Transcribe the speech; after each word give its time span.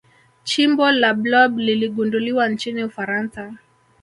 chimbo 0.43 0.91
la 0.91 1.13
blob 1.13 1.57
liligunduliwa 1.57 2.49
nchini 2.49 2.83
ufaransa 2.83 3.53